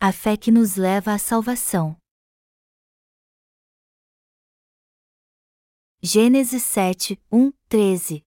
[0.00, 1.96] a fé que nos leva à salvação.
[6.00, 8.22] Gênesis 7, 1, 13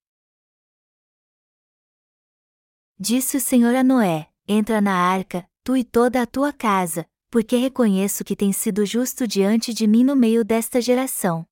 [2.98, 7.56] Disse o Senhor a Noé: Entra na arca, tu e toda a tua casa, porque
[7.56, 11.46] reconheço que tens sido justo diante de mim no meio desta geração.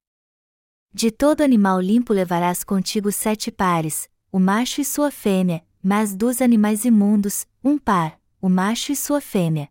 [0.93, 6.43] De todo animal limpo levarás contigo sete pares, o macho e sua fêmea, mas dos
[6.43, 9.71] animais imundos, um par, o macho e sua fêmea.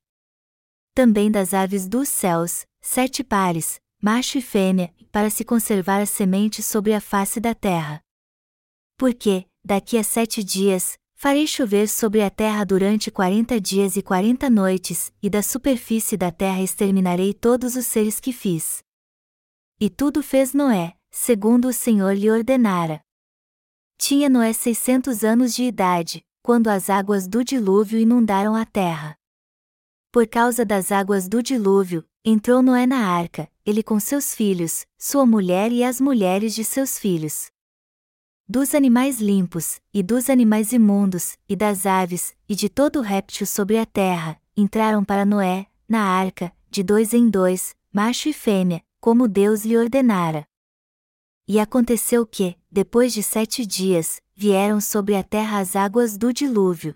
[0.99, 6.61] Também das aves dos céus, sete pares, macho e fêmea, para se conservar a semente
[6.61, 8.01] sobre a face da terra.
[8.97, 14.49] Porque, daqui a sete dias, farei chover sobre a terra durante quarenta dias e quarenta
[14.49, 18.83] noites, e da superfície da terra exterminarei todos os seres que fiz.
[19.79, 22.99] E tudo fez Noé, segundo o Senhor lhe ordenara.
[23.97, 29.17] Tinha Noé seiscentos anos de idade, quando as águas do dilúvio inundaram a terra.
[30.11, 35.23] Por causa das águas do dilúvio, entrou Noé na arca, ele com seus filhos, sua
[35.23, 37.51] mulher e as mulheres de seus filhos.
[38.47, 43.77] Dos animais limpos, e dos animais imundos, e das aves, e de todo réptil sobre
[43.77, 49.27] a terra, entraram para Noé, na arca, de dois em dois, macho e fêmea, como
[49.27, 50.43] Deus lhe ordenara.
[51.47, 56.95] E aconteceu que, depois de sete dias, vieram sobre a terra as águas do dilúvio.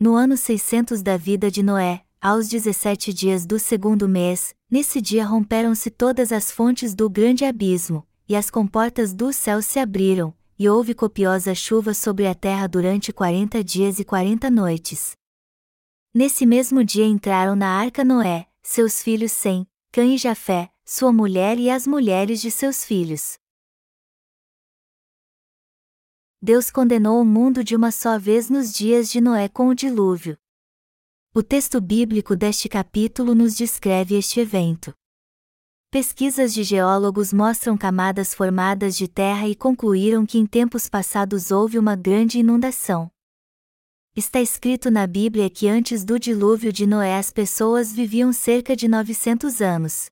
[0.00, 5.24] No ano 600 da vida de Noé, aos 17 dias do segundo mês, nesse dia
[5.24, 10.68] romperam-se todas as fontes do grande abismo, e as comportas do céu se abriram, e
[10.68, 15.12] houve copiosa chuva sobre a terra durante quarenta dias e quarenta noites.
[16.14, 21.58] Nesse mesmo dia entraram na arca Noé, seus filhos Sem, Cã e Jafé, sua mulher
[21.58, 23.38] e as mulheres de seus filhos.
[26.40, 30.38] Deus condenou o mundo de uma só vez nos dias de Noé com o dilúvio.
[31.38, 34.94] O texto bíblico deste capítulo nos descreve este evento.
[35.90, 41.78] Pesquisas de geólogos mostram camadas formadas de terra e concluíram que em tempos passados houve
[41.78, 43.10] uma grande inundação.
[44.16, 48.88] Está escrito na Bíblia que antes do dilúvio de Noé as pessoas viviam cerca de
[48.88, 50.06] 900 anos.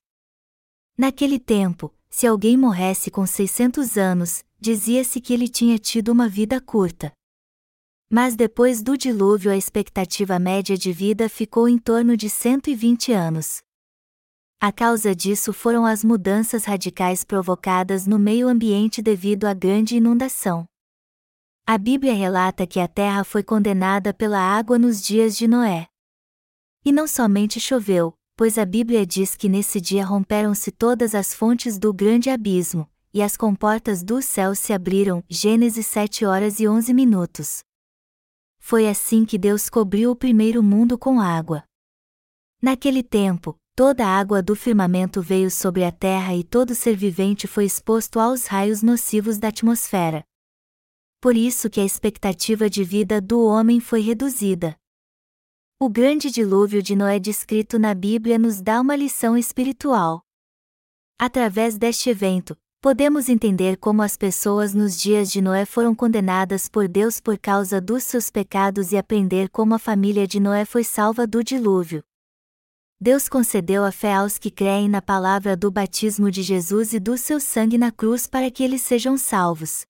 [0.95, 6.61] Naquele tempo, se alguém morresse com 600 anos, dizia-se que ele tinha tido uma vida
[6.61, 7.11] curta.
[8.09, 13.61] Mas depois do dilúvio a expectativa média de vida ficou em torno de 120 anos.
[14.59, 20.65] A causa disso foram as mudanças radicais provocadas no meio ambiente devido à grande inundação.
[21.67, 25.87] A Bíblia relata que a terra foi condenada pela água nos dias de Noé.
[26.85, 31.79] E não somente choveu, pois a Bíblia diz que nesse dia romperam-se todas as fontes
[31.79, 35.23] do grande abismo, e as comportas do céu se abriram.
[35.27, 37.63] Gênesis 7 horas e 11 minutos.
[38.67, 41.63] Foi assim que Deus cobriu o primeiro mundo com água.
[42.59, 47.45] Naquele tempo, toda a água do firmamento veio sobre a terra e todo ser vivente
[47.45, 50.25] foi exposto aos raios nocivos da atmosfera.
[51.21, 54.75] Por isso que a expectativa de vida do homem foi reduzida.
[55.79, 60.23] O grande dilúvio de Noé descrito na Bíblia nos dá uma lição espiritual.
[61.19, 66.87] Através deste evento, podemos entender como as pessoas nos dias de Noé foram condenadas por
[66.87, 71.25] Deus por causa dos seus pecados e aprender como a família de Noé foi salva
[71.25, 72.03] do dilúvio.
[73.01, 77.17] Deus concedeu a fé aos que creem na palavra do batismo de Jesus e do
[77.17, 79.83] seu sangue na cruz para que eles sejam salvos.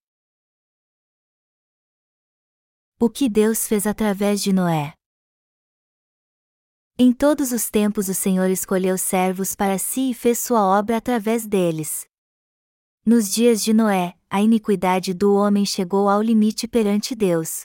[2.97, 4.93] O que Deus fez através de Noé?
[6.97, 11.45] Em todos os tempos o Senhor escolheu servos para si e fez sua obra através
[11.45, 12.07] deles.
[13.07, 17.63] Nos dias de Noé, a iniquidade do homem chegou ao limite perante Deus.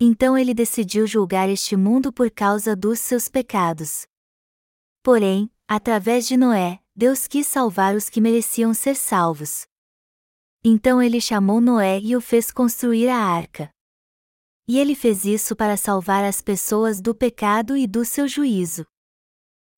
[0.00, 4.04] Então ele decidiu julgar este mundo por causa dos seus pecados.
[5.00, 9.64] Porém, através de Noé, Deus quis salvar os que mereciam ser salvos.
[10.64, 13.70] Então ele chamou Noé e o fez construir a arca.
[14.66, 18.84] E ele fez isso para salvar as pessoas do pecado e do seu juízo.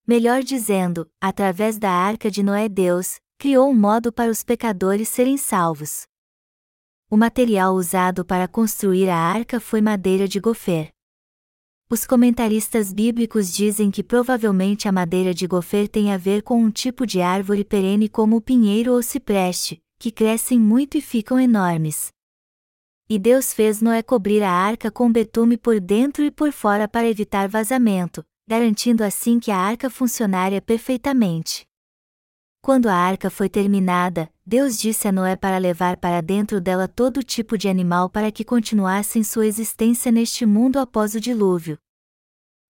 [0.07, 5.37] Melhor dizendo, através da arca de Noé, Deus criou um modo para os pecadores serem
[5.37, 6.07] salvos.
[7.11, 10.91] O material usado para construir a arca foi madeira de gofer.
[11.91, 16.71] Os comentaristas bíblicos dizem que provavelmente a madeira de gofer tem a ver com um
[16.71, 22.09] tipo de árvore perene como o pinheiro ou cipreste, que crescem muito e ficam enormes.
[23.09, 27.07] E Deus fez Noé cobrir a arca com betume por dentro e por fora para
[27.07, 31.67] evitar vazamento, garantindo assim que a arca funcionaria perfeitamente.
[32.65, 37.23] Quando a arca foi terminada, Deus disse a Noé para levar para dentro dela todo
[37.23, 41.77] tipo de animal para que continuassem sua existência neste mundo após o dilúvio.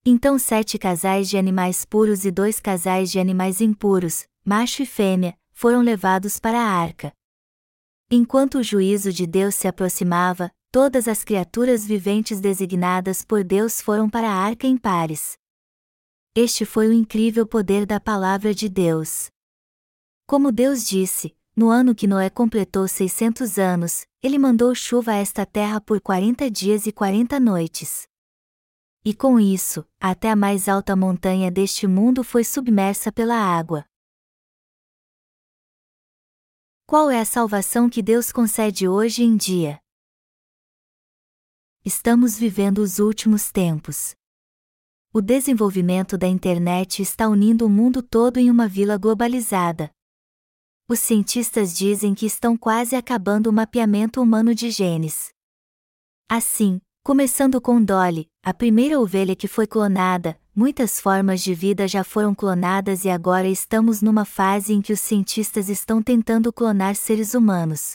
[0.05, 5.39] Então sete casais de animais puros e dois casais de animais impuros, macho e fêmea,
[5.53, 7.13] foram levados para a arca.
[8.11, 14.11] Enquanto o juízo de Deus se aproximava, todas as criaturas viventes designadas por Deus foram
[14.11, 15.39] para a arca em pares.
[16.35, 19.33] Este foi o incrível poder da palavra de Deus.
[20.27, 25.45] Como Deus disse, no ano que Noé completou 600 anos, ele mandou chuva a esta
[25.45, 28.09] terra por 40 dias e 40 noites.
[29.05, 33.85] E com isso, até a mais alta montanha deste mundo foi submersa pela água.
[36.87, 39.79] Qual é a salvação que Deus concede hoje em dia?
[41.85, 44.15] Estamos vivendo os últimos tempos.
[45.13, 49.94] O desenvolvimento da internet está unindo o mundo todo em uma vila globalizada.
[50.87, 55.31] Os cientistas dizem que estão quase acabando o mapeamento humano de genes.
[56.29, 62.05] Assim, começando com Dolly, a primeira ovelha que foi clonada, muitas formas de vida já
[62.05, 67.33] foram clonadas e agora estamos numa fase em que os cientistas estão tentando clonar seres
[67.33, 67.95] humanos.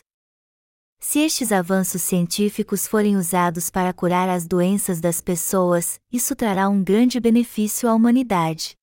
[1.00, 6.84] Se estes avanços científicos forem usados para curar as doenças das pessoas, isso trará um
[6.84, 8.79] grande benefício à humanidade.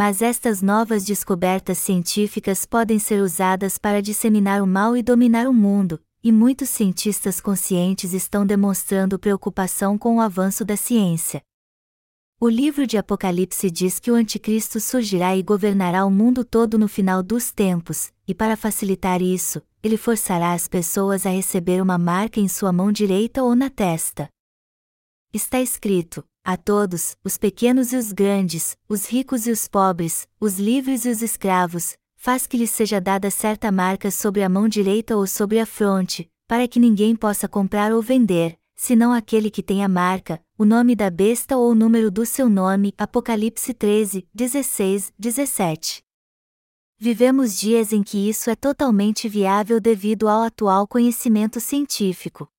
[0.00, 5.52] Mas estas novas descobertas científicas podem ser usadas para disseminar o mal e dominar o
[5.52, 11.42] mundo, e muitos cientistas conscientes estão demonstrando preocupação com o avanço da ciência.
[12.40, 16.88] O livro de Apocalipse diz que o Anticristo surgirá e governará o mundo todo no
[16.88, 22.40] final dos tempos, e para facilitar isso, ele forçará as pessoas a receber uma marca
[22.40, 24.30] em sua mão direita ou na testa.
[25.30, 30.58] Está escrito: a todos, os pequenos e os grandes, os ricos e os pobres, os
[30.58, 35.16] livres e os escravos, faz que lhes seja dada certa marca sobre a mão direita
[35.16, 39.84] ou sobre a fronte, para que ninguém possa comprar ou vender, senão aquele que tem
[39.84, 42.92] a marca, o nome da besta ou o número do seu nome.
[42.98, 46.02] Apocalipse 13, 16, 17.
[46.98, 52.50] Vivemos dias em que isso é totalmente viável devido ao atual conhecimento científico.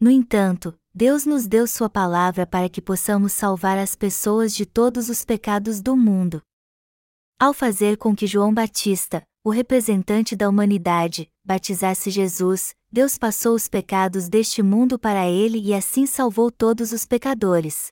[0.00, 5.10] No entanto, Deus nos deu Sua palavra para que possamos salvar as pessoas de todos
[5.10, 6.40] os pecados do mundo.
[7.38, 13.68] Ao fazer com que João Batista, o representante da humanidade, batizasse Jesus, Deus passou os
[13.68, 17.88] pecados deste mundo para ele e assim salvou todos os pecadores.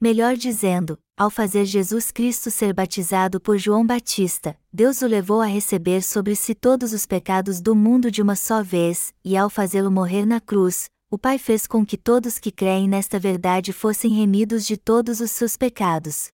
[0.00, 5.46] Melhor dizendo, ao fazer Jesus Cristo ser batizado por João Batista, Deus o levou a
[5.46, 9.90] receber sobre si todos os pecados do mundo de uma só vez, e ao fazê-lo
[9.90, 14.64] morrer na cruz, o Pai fez com que todos que creem nesta verdade fossem remidos
[14.64, 16.28] de todos os seus pecados.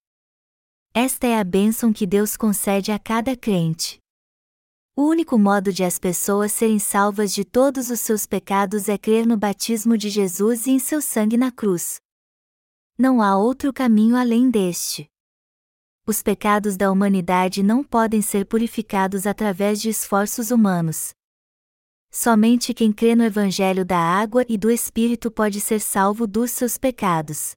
[0.93, 3.99] Esta é a bênção que Deus concede a cada crente.
[4.95, 9.27] O único modo de as pessoas serem salvas de todos os seus pecados é crer
[9.27, 11.99] no batismo de Jesus e em seu sangue na cruz.
[12.99, 15.09] Não há outro caminho além deste.
[16.07, 21.16] Os pecados da humanidade não podem ser purificados através de esforços humanos.
[22.11, 26.79] Somente quem crê no Evangelho da água e do Espírito pode ser salvo dos seus
[26.79, 27.55] pecados.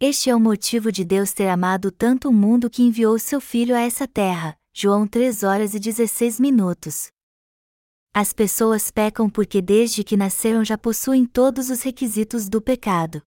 [0.00, 3.74] Este é o motivo de Deus ter amado tanto o mundo que enviou seu Filho
[3.74, 4.56] a essa terra.
[4.72, 7.08] João 3 horas e 16 minutos.
[8.12, 13.22] As pessoas pecam porque desde que nasceram já possuem todos os requisitos do pecado.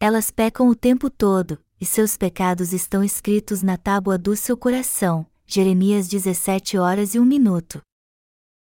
[0.00, 5.26] Elas pecam o tempo todo, e seus pecados estão escritos na tábua do seu coração.
[5.46, 7.80] Jeremias 17 horas e 1 minuto.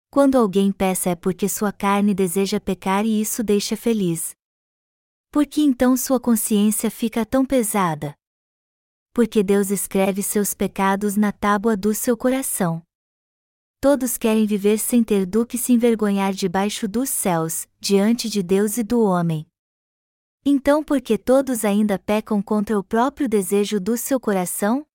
[0.09, 4.35] Quando alguém peça é porque sua carne deseja pecar e isso deixa feliz.
[5.31, 8.15] Por que então sua consciência fica tão pesada?
[9.13, 12.81] Porque Deus escreve seus pecados na tábua do seu coração.
[13.81, 18.77] Todos querem viver sem ter do que se envergonhar debaixo dos céus, diante de Deus
[18.77, 19.45] e do homem.
[20.43, 24.87] Então, por que todos ainda pecam contra o próprio desejo do seu coração?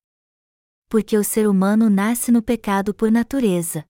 [0.88, 3.84] Porque o ser humano nasce no pecado por natureza.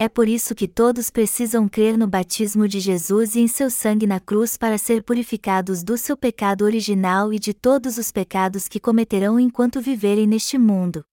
[0.00, 4.06] É por isso que todos precisam crer no batismo de Jesus e em seu sangue
[4.06, 8.78] na cruz para ser purificados do seu pecado original e de todos os pecados que
[8.78, 11.04] cometerão enquanto viverem neste mundo.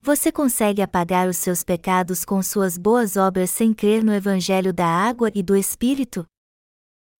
[0.00, 4.88] Você consegue apagar os seus pecados com suas boas obras sem crer no Evangelho da
[4.88, 6.26] água e do Espírito?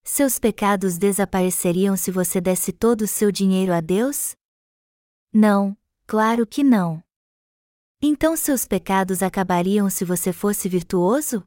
[0.03, 4.35] Seus pecados desapareceriam se você desse todo o seu dinheiro a Deus?
[5.33, 7.04] Não, claro que não.
[8.07, 11.43] Então seus pecados acabariam se você fosse virtuoso?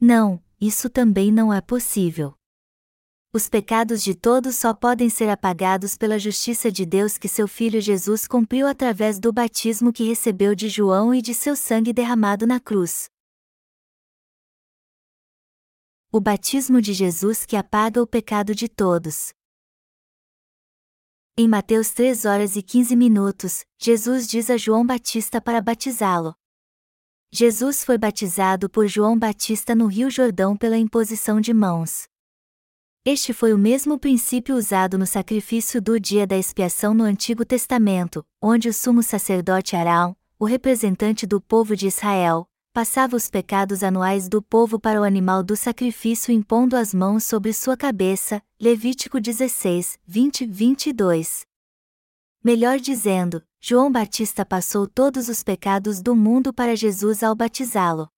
[0.00, 2.34] Não, isso também não é possível.
[3.32, 7.80] Os pecados de todos só podem ser apagados pela justiça de Deus que seu Filho
[7.80, 12.58] Jesus cumpriu através do batismo que recebeu de João e de seu sangue derramado na
[12.58, 13.08] cruz.
[16.10, 19.32] O batismo de Jesus que apaga o pecado de todos.
[21.34, 26.34] Em Mateus 3 horas e 15 minutos, Jesus diz a João Batista para batizá-lo.
[27.32, 32.06] Jesus foi batizado por João Batista no Rio Jordão pela imposição de mãos.
[33.02, 38.22] Este foi o mesmo princípio usado no sacrifício do dia da expiação no Antigo Testamento,
[38.38, 44.30] onde o sumo sacerdote Arão, o representante do povo de Israel, passava os pecados anuais
[44.30, 48.42] do povo para o animal do sacrifício impondo as mãos sobre sua cabeça.
[48.58, 51.46] Levítico 16, 20, 22.
[52.42, 58.08] Melhor dizendo, João Batista passou todos os pecados do mundo para Jesus ao batizá-lo.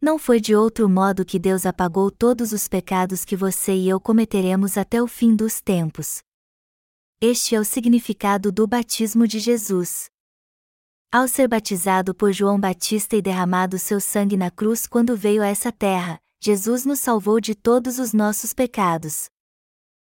[0.00, 4.00] Não foi de outro modo que Deus apagou todos os pecados que você e eu
[4.00, 6.22] cometeremos até o fim dos tempos.
[7.20, 10.08] Este é o significado do batismo de Jesus.
[11.10, 15.46] Ao ser batizado por João Batista e derramado seu sangue na cruz quando veio a
[15.46, 19.30] essa terra, Jesus nos salvou de todos os nossos pecados.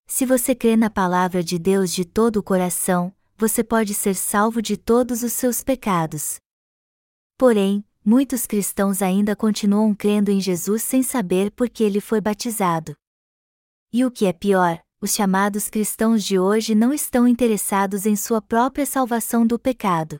[0.07, 4.63] Se você crê na palavra de Deus de todo o coração, você pode ser salvo
[4.63, 6.39] de todos os seus pecados.
[7.37, 12.95] Porém, muitos cristãos ainda continuam crendo em Jesus sem saber por que ele foi batizado.
[13.93, 18.41] E o que é pior, os chamados cristãos de hoje não estão interessados em sua
[18.41, 20.19] própria salvação do pecado.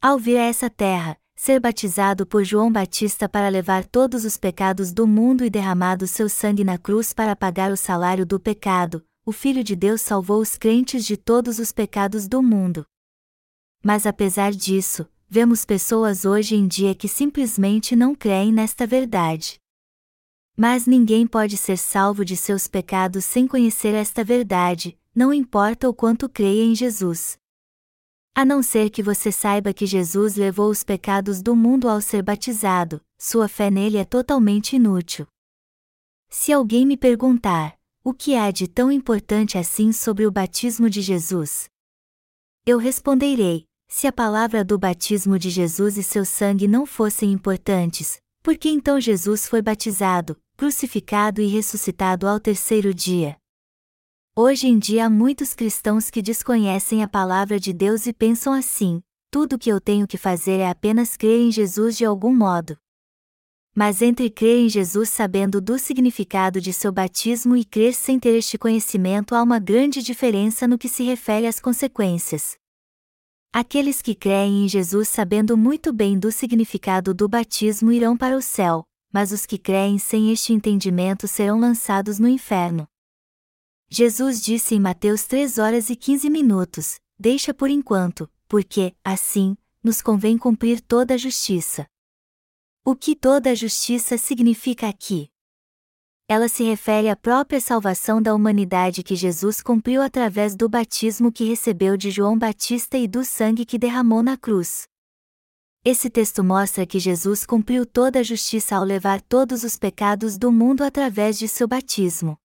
[0.00, 4.92] Ao vir a essa terra, ser batizado por João Batista para levar todos os pecados
[4.92, 9.32] do mundo e derramado seu sangue na cruz para pagar o salário do pecado, o
[9.32, 12.86] Filho de Deus salvou os crentes de todos os pecados do mundo.
[13.82, 19.58] Mas apesar disso, vemos pessoas hoje em dia que simplesmente não creem nesta verdade.
[20.56, 25.94] Mas ninguém pode ser salvo de seus pecados sem conhecer esta verdade, não importa o
[25.94, 27.36] quanto creia em Jesus.
[28.36, 32.20] A não ser que você saiba que Jesus levou os pecados do mundo ao ser
[32.20, 35.24] batizado, sua fé nele é totalmente inútil.
[36.28, 41.00] Se alguém me perguntar, o que há de tão importante assim sobre o batismo de
[41.00, 41.68] Jesus?
[42.66, 48.16] Eu responderei: se a palavra do batismo de Jesus e seu sangue não fossem importantes,
[48.42, 53.36] por que então Jesus foi batizado, crucificado e ressuscitado ao terceiro dia?
[54.36, 59.00] Hoje em dia há muitos cristãos que desconhecem a palavra de Deus e pensam assim:
[59.30, 62.76] tudo o que eu tenho que fazer é apenas crer em Jesus de algum modo.
[63.76, 68.34] Mas entre crer em Jesus sabendo do significado de seu batismo e crer sem ter
[68.36, 72.56] este conhecimento há uma grande diferença no que se refere às consequências.
[73.52, 78.42] Aqueles que creem em Jesus sabendo muito bem do significado do batismo irão para o
[78.42, 82.88] céu, mas os que creem sem este entendimento serão lançados no inferno.
[83.90, 90.00] Jesus disse em Mateus 3 horas e 15 minutos: Deixa por enquanto, porque, assim, nos
[90.00, 91.86] convém cumprir toda a justiça.
[92.84, 95.30] O que toda a justiça significa aqui?
[96.26, 101.44] Ela se refere à própria salvação da humanidade que Jesus cumpriu através do batismo que
[101.44, 104.84] recebeu de João Batista e do sangue que derramou na cruz.
[105.84, 110.50] Esse texto mostra que Jesus cumpriu toda a justiça ao levar todos os pecados do
[110.50, 112.38] mundo através de seu batismo.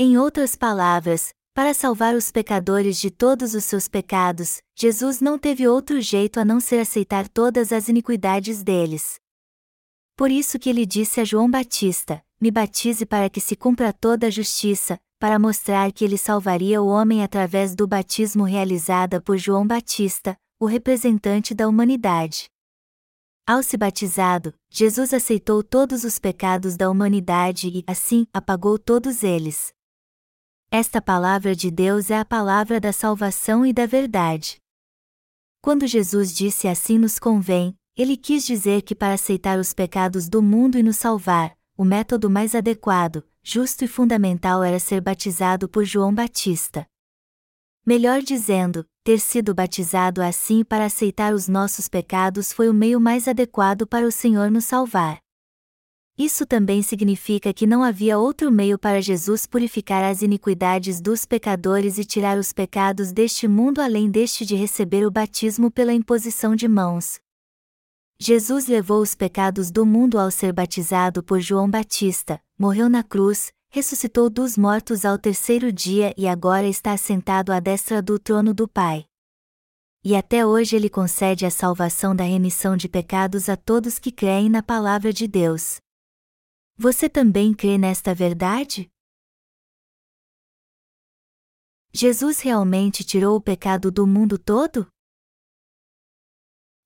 [0.00, 5.66] Em outras palavras, para salvar os pecadores de todos os seus pecados, Jesus não teve
[5.66, 9.16] outro jeito a não ser aceitar todas as iniquidades deles.
[10.16, 14.28] Por isso que ele disse a João Batista: Me batize para que se cumpra toda
[14.28, 19.66] a justiça, para mostrar que ele salvaria o homem através do batismo realizado por João
[19.66, 22.48] Batista, o representante da humanidade.
[23.44, 29.76] Ao se batizado, Jesus aceitou todos os pecados da humanidade e, assim, apagou todos eles.
[30.70, 34.58] Esta palavra de Deus é a palavra da salvação e da verdade.
[35.62, 40.42] Quando Jesus disse assim nos convém, ele quis dizer que para aceitar os pecados do
[40.42, 45.86] mundo e nos salvar, o método mais adequado, justo e fundamental era ser batizado por
[45.86, 46.86] João Batista.
[47.86, 53.26] Melhor dizendo, ter sido batizado assim para aceitar os nossos pecados foi o meio mais
[53.26, 55.18] adequado para o Senhor nos salvar.
[56.18, 61.96] Isso também significa que não havia outro meio para Jesus purificar as iniquidades dos pecadores
[61.96, 66.66] e tirar os pecados deste mundo além deste de receber o batismo pela imposição de
[66.66, 67.20] mãos.
[68.18, 73.52] Jesus levou os pecados do mundo ao ser batizado por João Batista, morreu na cruz,
[73.70, 78.66] ressuscitou dos mortos ao terceiro dia e agora está assentado à destra do trono do
[78.66, 79.04] Pai.
[80.02, 84.48] E até hoje ele concede a salvação da remissão de pecados a todos que creem
[84.48, 85.78] na palavra de Deus.
[86.80, 88.88] Você também crê nesta verdade?
[91.92, 94.86] Jesus realmente tirou o pecado do mundo todo?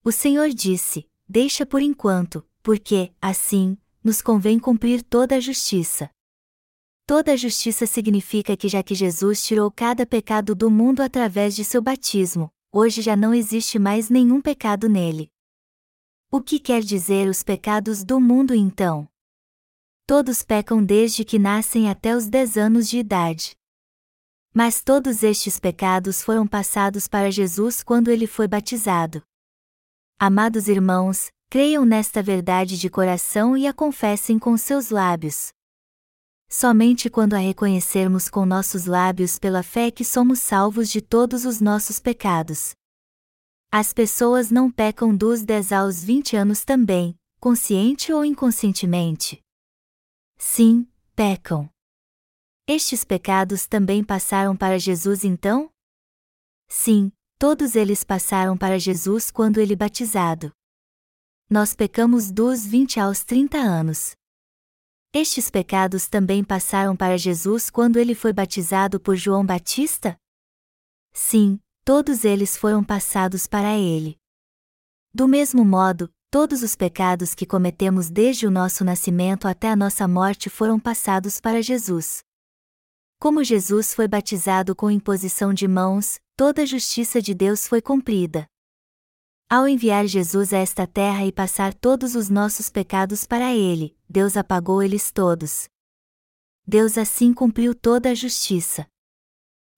[0.02, 6.08] O Senhor disse: Deixa por enquanto, porque, assim, nos convém cumprir toda a justiça.
[7.06, 11.66] Toda a justiça significa que já que Jesus tirou cada pecado do mundo através de
[11.66, 15.30] seu batismo, hoje já não existe mais nenhum pecado nele.
[16.30, 19.11] O que quer dizer os pecados do mundo então?
[20.06, 23.56] Todos pecam desde que nascem até os 10 anos de idade.
[24.52, 29.22] Mas todos estes pecados foram passados para Jesus quando ele foi batizado.
[30.18, 35.52] Amados irmãos, creiam nesta verdade de coração e a confessem com seus lábios.
[36.48, 41.60] Somente quando a reconhecermos com nossos lábios pela fé que somos salvos de todos os
[41.60, 42.72] nossos pecados.
[43.70, 49.40] As pessoas não pecam dos 10 aos 20 anos também, consciente ou inconscientemente.
[50.44, 51.70] Sim, pecam.
[52.66, 55.70] Estes pecados também passaram para Jesus então?
[56.68, 60.52] Sim, todos eles passaram para Jesus quando ele batizado.
[61.48, 64.16] Nós pecamos dos 20 aos 30 anos.
[65.14, 70.18] Estes pecados também passaram para Jesus quando ele foi batizado por João Batista?
[71.14, 74.18] Sim, todos eles foram passados para ele.
[75.14, 80.08] Do mesmo modo, todos os pecados que cometemos desde o nosso nascimento até a nossa
[80.08, 82.22] morte foram passados para Jesus.
[83.20, 88.46] Como Jesus foi batizado com imposição de mãos, toda a justiça de Deus foi cumprida.
[89.46, 94.34] Ao enviar Jesus a esta terra e passar todos os nossos pecados para ele, Deus
[94.34, 95.68] apagou eles todos.
[96.66, 98.86] Deus assim cumpriu toda a justiça.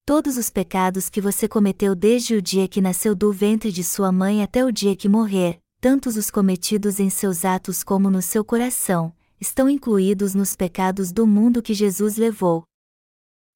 [0.07, 4.13] Todos os pecados que você cometeu desde o dia que nasceu do ventre de sua
[4.13, 8.43] mãe até o dia que morrer, tantos os cometidos em seus atos como no seu
[8.43, 12.65] coração, estão incluídos nos pecados do mundo que Jesus levou.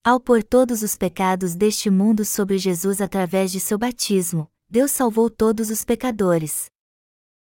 [0.05, 5.31] Ao pôr todos os pecados deste mundo sobre Jesus através de seu batismo, Deus salvou
[5.31, 6.67] todos os pecadores.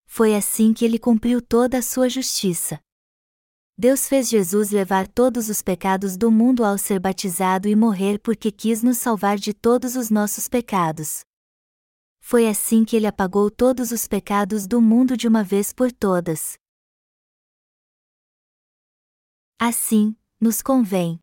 [0.06, 2.80] Foi assim que ele cumpriu toda a sua justiça.
[3.76, 8.52] Deus fez Jesus levar todos os pecados do mundo ao ser batizado e morrer porque
[8.52, 11.22] quis nos salvar de todos os nossos pecados.
[12.30, 16.60] Foi assim que ele apagou todos os pecados do mundo de uma vez por todas.
[19.58, 21.20] Assim, nos convém.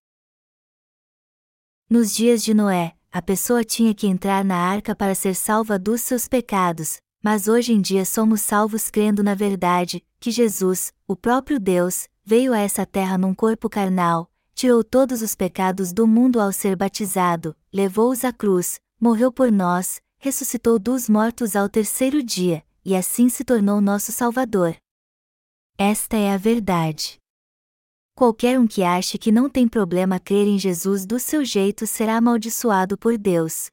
[1.89, 6.01] Nos dias de Noé, a pessoa tinha que entrar na arca para ser salva dos
[6.01, 11.61] seus pecados, mas hoje em dia somos salvos crendo na verdade, que Jesus, o próprio
[11.61, 16.51] Deus, veio a essa terra num corpo carnal, tirou todos os pecados do mundo ao
[16.51, 22.97] ser batizado, levou-os à cruz, morreu por nós, ressuscitou dos mortos ao terceiro dia, e
[22.97, 24.77] assim se tornou nosso Salvador.
[25.79, 27.17] Esta é a verdade.
[28.13, 32.17] Qualquer um que ache que não tem problema crer em Jesus do seu jeito será
[32.17, 33.67] amaldiçoado por Deus.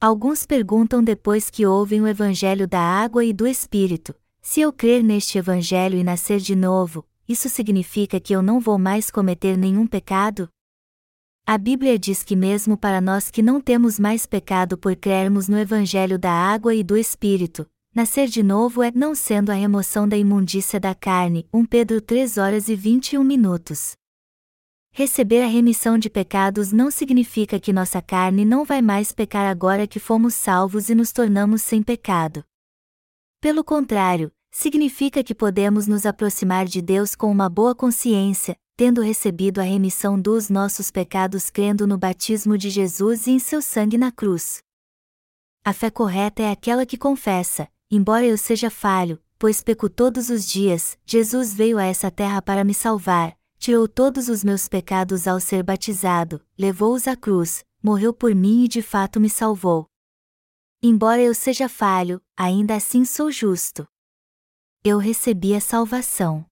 [0.00, 5.02] Alguns perguntam depois que ouvem o Evangelho da água e do Espírito: se eu crer
[5.04, 9.86] neste Evangelho e nascer de novo, isso significa que eu não vou mais cometer nenhum
[9.86, 10.48] pecado?
[11.46, 15.58] A Bíblia diz que, mesmo para nós que não temos mais pecado por crermos no
[15.58, 20.16] Evangelho da água e do Espírito, Nascer de novo é não sendo a remoção da
[20.16, 21.46] imundícia da carne.
[21.52, 23.92] 1 Pedro 3 horas e 21 minutos.
[24.92, 29.86] Receber a remissão de pecados não significa que nossa carne não vai mais pecar agora
[29.86, 32.42] que fomos salvos e nos tornamos sem pecado.
[33.42, 39.60] Pelo contrário, significa que podemos nos aproximar de Deus com uma boa consciência, tendo recebido
[39.60, 44.10] a remissão dos nossos pecados crendo no batismo de Jesus e em seu sangue na
[44.10, 44.62] cruz.
[45.64, 50.46] A fé correta é aquela que confessa: embora eu seja falho, pois peco todos os
[50.46, 55.38] dias, Jesus veio a essa terra para me salvar, tirou todos os meus pecados ao
[55.38, 59.86] ser batizado, levou-os à cruz, morreu por mim e de fato me salvou.
[60.82, 63.86] Embora eu seja falho, ainda assim sou justo.
[64.82, 66.44] Eu recebi a salvação.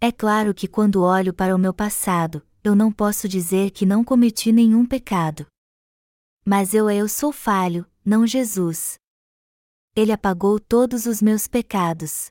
[0.00, 4.04] É claro que quando olho para o meu passado, eu não posso dizer que não
[4.04, 5.46] cometi nenhum pecado.
[6.44, 8.98] Mas eu eu sou falho, não Jesus
[9.96, 12.28] ele apagou todos os meus pecados.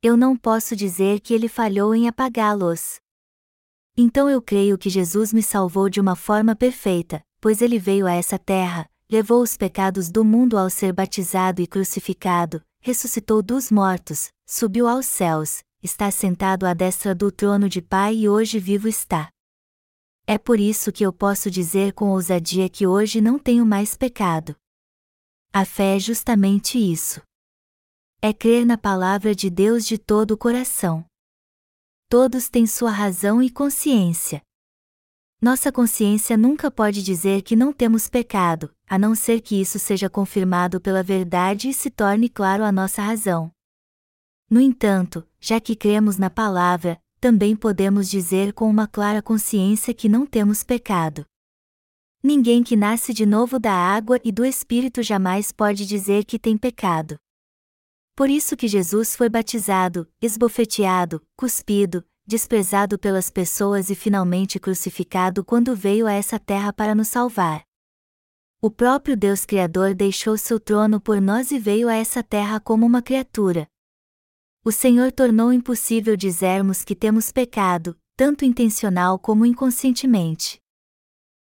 [0.00, 3.00] Eu não posso dizer que ele falhou em apagá-los.
[3.96, 8.12] Então eu creio que Jesus me salvou de uma forma perfeita, pois ele veio a
[8.12, 14.30] essa terra, levou os pecados do mundo ao ser batizado e crucificado, ressuscitou dos mortos,
[14.46, 19.30] subiu aos céus, está sentado à destra do trono de Pai e hoje vivo está.
[20.26, 24.54] É por isso que eu posso dizer com ousadia que hoje não tenho mais pecado.
[25.52, 27.20] A fé é justamente isso.
[28.22, 31.04] É crer na palavra de Deus de todo o coração.
[32.08, 34.42] Todos têm sua razão e consciência.
[35.40, 40.10] Nossa consciência nunca pode dizer que não temos pecado, a não ser que isso seja
[40.10, 43.50] confirmado pela verdade e se torne claro a nossa razão.
[44.50, 50.08] No entanto, já que cremos na palavra, também podemos dizer com uma clara consciência que
[50.08, 51.24] não temos pecado.
[52.20, 56.58] Ninguém que nasce de novo da água e do Espírito jamais pode dizer que tem
[56.58, 57.16] pecado.
[58.16, 65.76] Por isso que Jesus foi batizado, esbofeteado, cuspido, desprezado pelas pessoas e finalmente crucificado quando
[65.76, 67.62] veio a essa terra para nos salvar.
[68.60, 72.84] O próprio Deus Criador deixou seu trono por nós e veio a essa terra como
[72.84, 73.69] uma criatura.
[74.62, 80.60] O Senhor tornou impossível dizermos que temos pecado, tanto intencional como inconscientemente.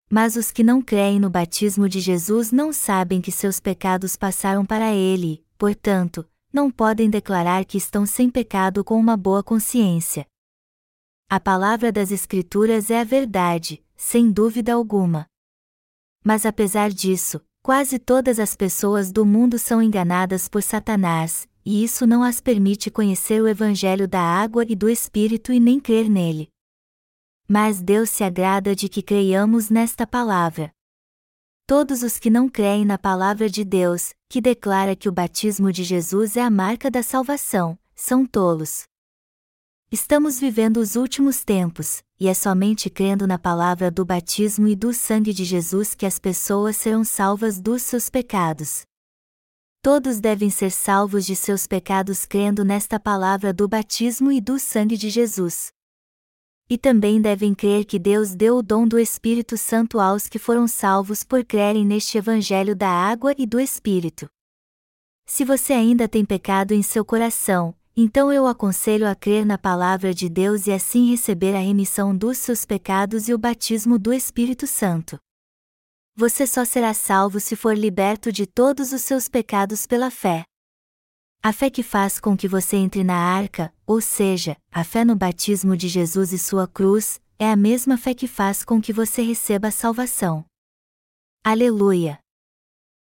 [0.10, 4.66] Mas os que não creem no batismo de Jesus não sabem que seus pecados passaram
[4.66, 10.26] para ele, portanto, não podem declarar que estão sem pecado com uma boa consciência.
[11.30, 15.28] A palavra das Escrituras é a verdade, sem dúvida alguma.
[16.24, 22.06] Mas apesar disso, quase todas as pessoas do mundo são enganadas por Satanás, e isso
[22.06, 26.50] não as permite conhecer o Evangelho da água e do Espírito e nem crer nele.
[27.48, 30.72] Mas Deus se agrada de que creiamos nesta palavra.
[31.66, 35.84] Todos os que não creem na palavra de Deus, que declara que o batismo de
[35.84, 38.84] Jesus é a marca da salvação, são tolos.
[39.92, 44.92] Estamos vivendo os últimos tempos, e é somente crendo na palavra do batismo e do
[44.92, 48.86] sangue de Jesus que as pessoas serão salvas dos seus pecados.
[49.84, 54.96] Todos devem ser salvos de seus pecados crendo nesta palavra do batismo e do sangue
[54.96, 55.74] de Jesus.
[56.70, 60.70] E também devem crer que Deus deu o dom do Espírito Santo aos que foram
[60.70, 64.30] salvos por crerem neste Evangelho da água e do Espírito.
[65.26, 70.14] Se você ainda tem pecado em seu coração, então eu aconselho a crer na palavra
[70.14, 74.66] de Deus e assim receber a remissão dos seus pecados e o batismo do Espírito
[74.66, 75.20] Santo.
[76.16, 80.44] Você só será salvo se for liberto de todos os seus pecados pela fé.
[81.42, 85.16] A fé que faz com que você entre na arca, ou seja, a fé no
[85.16, 89.24] batismo de Jesus e sua cruz, é a mesma fé que faz com que você
[89.24, 90.46] receba a salvação.
[91.44, 92.23] Aleluia!